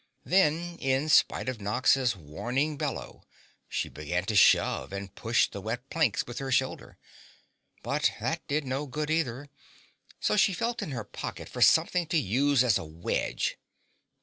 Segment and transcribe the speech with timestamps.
[0.23, 3.21] Then, in spite of Nox's warning bellow,
[3.69, 6.97] she began to shove and push the wet planks with her shoulder.
[7.83, 9.47] But that did no good either,
[10.19, 13.59] so she felt in her pocket for something to use as a wedge.